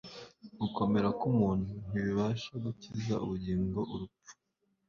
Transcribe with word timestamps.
gukomera 0.61 1.07
k'umuntu 1.19 1.71
ntibibasha 1.87 2.51
gukiza 2.63 3.13
ubugingo 3.23 3.79
urupfu; 3.93 4.31